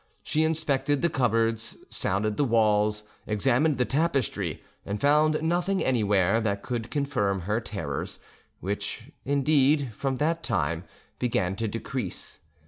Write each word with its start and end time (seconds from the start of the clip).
She 0.23 0.43
inspected 0.43 1.03
the 1.03 1.11
cupboards, 1.11 1.77
sounded 1.91 2.35
the 2.35 2.43
walls, 2.43 3.03
examined 3.27 3.77
the 3.77 3.85
tapestry, 3.85 4.63
and 4.83 4.99
found 4.99 5.43
nothing 5.43 5.83
anywhere 5.85 6.41
that 6.41 6.63
could 6.63 6.89
confirm 6.89 7.41
her 7.41 7.61
terrors, 7.61 8.19
which, 8.61 9.11
indeed, 9.25 9.93
from 9.93 10.15
that 10.15 10.41
time 10.41 10.85
began 11.19 11.55
to 11.57 11.67
decrease. 11.67 12.39